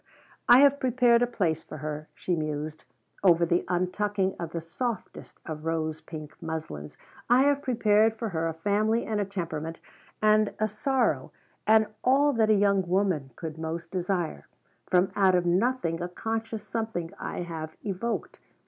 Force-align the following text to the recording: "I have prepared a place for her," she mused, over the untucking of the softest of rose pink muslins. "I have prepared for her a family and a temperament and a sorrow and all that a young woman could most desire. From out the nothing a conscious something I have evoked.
"I 0.49 0.61
have 0.61 0.79
prepared 0.79 1.21
a 1.21 1.27
place 1.27 1.63
for 1.63 1.77
her," 1.77 2.07
she 2.15 2.35
mused, 2.35 2.85
over 3.23 3.45
the 3.45 3.63
untucking 3.67 4.35
of 4.39 4.49
the 4.51 4.59
softest 4.59 5.39
of 5.45 5.63
rose 5.63 6.01
pink 6.01 6.35
muslins. 6.41 6.97
"I 7.29 7.43
have 7.43 7.61
prepared 7.61 8.15
for 8.15 8.29
her 8.29 8.47
a 8.47 8.53
family 8.55 9.05
and 9.05 9.21
a 9.21 9.25
temperament 9.25 9.77
and 10.19 10.55
a 10.57 10.67
sorrow 10.67 11.31
and 11.67 11.85
all 12.03 12.33
that 12.33 12.49
a 12.49 12.55
young 12.55 12.81
woman 12.87 13.29
could 13.35 13.59
most 13.59 13.91
desire. 13.91 14.47
From 14.87 15.11
out 15.15 15.33
the 15.35 15.41
nothing 15.47 16.01
a 16.01 16.09
conscious 16.09 16.63
something 16.67 17.13
I 17.19 17.41
have 17.43 17.77
evoked. 17.83 18.39